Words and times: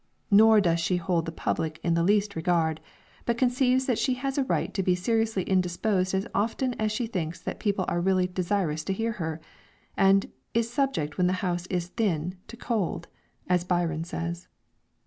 Neither 0.31 0.61
does 0.61 0.79
she 0.79 0.97
hold 0.97 1.27
the 1.27 1.31
public 1.31 1.79
in 1.83 1.93
the 1.93 2.01
least 2.01 2.35
regard, 2.35 2.81
but 3.27 3.37
conceives 3.37 3.85
that 3.85 3.99
she 3.99 4.15
has 4.15 4.35
a 4.35 4.43
right 4.45 4.73
to 4.73 4.81
be 4.81 4.95
seriously 4.95 5.43
indisposed 5.43 6.15
as 6.15 6.25
often 6.33 6.73
as 6.81 6.91
she 6.91 7.05
thinks 7.05 7.39
that 7.41 7.59
people 7.59 7.85
are 7.87 8.01
really 8.01 8.25
desirous 8.25 8.83
to 8.85 8.93
hear 8.93 9.11
her; 9.21 9.39
and 9.95 10.31
"is 10.55 10.67
subject 10.73 11.19
when 11.19 11.27
the 11.27 11.33
house 11.45 11.67
is 11.67 11.89
thin, 11.89 12.33
to 12.47 12.57
cold," 12.57 13.09
as 13.47 13.63
Byron 13.63 14.03
says. 14.03 14.47